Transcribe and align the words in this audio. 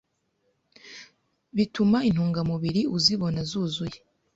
bituma 1.55 1.97
intungamubiri 2.09 2.81
uzibona 2.97 3.39
zuzuye 3.49 3.97